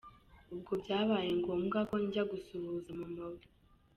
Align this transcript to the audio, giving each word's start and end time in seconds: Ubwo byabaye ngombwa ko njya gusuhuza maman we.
Ubwo 0.53 0.71
byabaye 0.81 1.29
ngombwa 1.39 1.79
ko 1.89 1.95
njya 2.05 2.23
gusuhuza 2.31 2.89
maman 2.99 3.25
we. 3.35 3.41